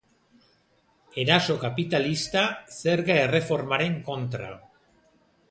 [1.23, 2.43] Eraso kapitalista
[2.79, 4.51] zerga erreformaren kontra.